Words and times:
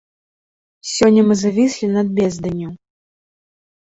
Сёння 0.93 1.21
мы 1.27 1.33
завіслі 1.41 1.85
над 1.97 2.07
безданню. 2.19 2.69